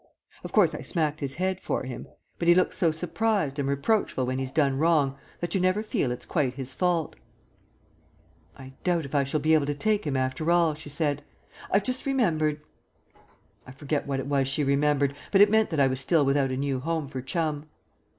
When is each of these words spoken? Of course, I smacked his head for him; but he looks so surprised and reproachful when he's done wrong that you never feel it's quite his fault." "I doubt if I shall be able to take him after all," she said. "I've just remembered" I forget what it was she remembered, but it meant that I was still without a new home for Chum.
Of 0.43 0.51
course, 0.51 0.73
I 0.73 0.81
smacked 0.81 1.19
his 1.19 1.35
head 1.35 1.59
for 1.59 1.83
him; 1.83 2.07
but 2.39 2.47
he 2.47 2.55
looks 2.55 2.75
so 2.75 2.89
surprised 2.89 3.59
and 3.59 3.69
reproachful 3.69 4.25
when 4.25 4.39
he's 4.39 4.51
done 4.51 4.79
wrong 4.79 5.15
that 5.41 5.53
you 5.53 5.61
never 5.61 5.83
feel 5.83 6.09
it's 6.11 6.25
quite 6.25 6.55
his 6.55 6.73
fault." 6.73 7.15
"I 8.57 8.73
doubt 8.83 9.05
if 9.05 9.13
I 9.13 9.23
shall 9.23 9.39
be 9.41 9.53
able 9.53 9.67
to 9.67 9.75
take 9.75 10.07
him 10.07 10.17
after 10.17 10.49
all," 10.49 10.73
she 10.73 10.89
said. 10.89 11.21
"I've 11.69 11.83
just 11.83 12.07
remembered" 12.07 12.61
I 13.67 13.71
forget 13.73 14.07
what 14.07 14.19
it 14.19 14.25
was 14.25 14.47
she 14.47 14.63
remembered, 14.63 15.13
but 15.31 15.39
it 15.39 15.51
meant 15.51 15.69
that 15.69 15.79
I 15.79 15.85
was 15.85 15.99
still 15.99 16.25
without 16.25 16.49
a 16.49 16.57
new 16.57 16.79
home 16.79 17.07
for 17.07 17.21
Chum. 17.21 17.69